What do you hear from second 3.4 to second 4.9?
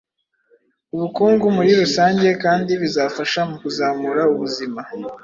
mu kuzamura ubuzima